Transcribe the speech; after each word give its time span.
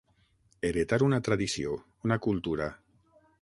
Heretar 0.69 0.99
una 1.07 1.19
tradició, 1.27 1.75
una 2.09 2.19
cultura. 2.29 2.73